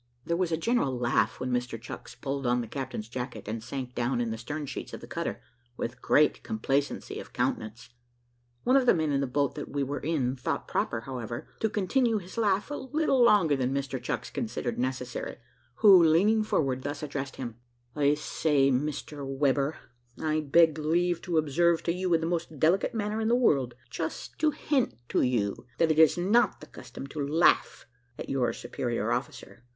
There 0.25 0.35
was 0.35 0.51
a 0.51 0.57
general 0.57 0.97
laugh 0.97 1.39
when 1.39 1.51
Mr 1.51 1.79
Chucks 1.79 2.15
pulled 2.15 2.47
on 2.47 2.61
the 2.61 2.67
captain's 2.67 3.07
jacket, 3.07 3.47
and 3.47 3.61
sank 3.61 3.93
down 3.93 4.19
in 4.19 4.31
the 4.31 4.37
stern 4.39 4.65
sheets 4.65 4.93
of 4.95 4.99
the 4.99 5.05
cutter, 5.05 5.43
with 5.77 6.01
great 6.01 6.41
complacency 6.41 7.19
of 7.19 7.33
countenance. 7.33 7.89
One 8.63 8.75
of 8.75 8.87
the 8.87 8.95
men 8.95 9.11
in 9.11 9.21
the 9.21 9.27
boat 9.27 9.53
that 9.53 9.69
we 9.69 9.83
were 9.83 9.99
in 9.99 10.35
thought 10.35 10.67
proper, 10.67 11.01
however, 11.01 11.47
to 11.59 11.69
continue 11.69 12.17
his 12.17 12.35
laugh 12.35 12.71
a 12.71 12.77
little 12.77 13.21
longer 13.23 13.55
than 13.55 13.75
Mr 13.75 14.01
Chucks 14.01 14.31
considered 14.31 14.79
necessary, 14.79 15.37
who, 15.75 16.03
leaning 16.03 16.41
forward, 16.41 16.81
thus 16.81 17.03
addressed 17.03 17.35
him: 17.35 17.57
"I 17.95 18.15
say, 18.15 18.71
Mr 18.71 19.23
Webber, 19.23 19.77
I 20.19 20.39
beg 20.41 20.79
leave 20.79 21.21
to 21.21 21.37
observe 21.37 21.83
to 21.83 21.93
you, 21.93 22.11
in 22.15 22.21
the 22.21 22.25
most 22.25 22.57
delicate 22.59 22.95
manner 22.95 23.21
in 23.21 23.27
the 23.27 23.35
world 23.35 23.75
just 23.91 24.39
to 24.39 24.49
hint 24.49 24.95
to 25.09 25.21
you 25.21 25.55
that 25.77 25.91
it 25.91 25.99
is 25.99 26.17
not 26.17 26.59
the 26.59 26.65
custom 26.65 27.05
to 27.05 27.19
laugh 27.23 27.85
at 28.17 28.29
your 28.29 28.51
superior 28.51 29.11
officer. 29.11 29.63